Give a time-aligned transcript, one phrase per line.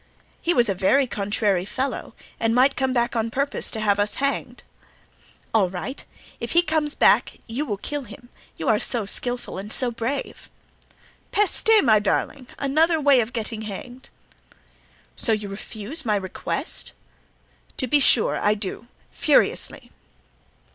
[0.41, 4.15] "He was a very contrary fellow and might come back on purpose to have us
[4.15, 4.63] hanged."
[5.53, 6.03] "All right;
[6.39, 10.49] if he comes back you will kill him, you are so skillful and so brave."
[11.31, 11.69] "Peste!
[11.83, 12.47] my darling!
[12.57, 14.09] another way of getting hanged."
[15.15, 16.93] "So you refuse my request?"
[17.77, 19.91] "To be sure I do—furiously!"